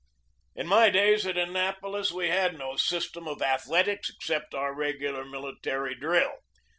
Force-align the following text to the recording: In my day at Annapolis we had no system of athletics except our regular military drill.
In 0.55 0.65
my 0.65 0.89
day 0.89 1.13
at 1.13 1.37
Annapolis 1.37 2.11
we 2.11 2.29
had 2.29 2.57
no 2.57 2.75
system 2.75 3.27
of 3.27 3.43
athletics 3.43 4.09
except 4.09 4.55
our 4.55 4.73
regular 4.73 5.23
military 5.23 5.93
drill. 5.93 6.39